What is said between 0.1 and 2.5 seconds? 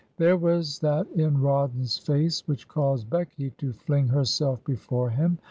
There was that in Rawdon's face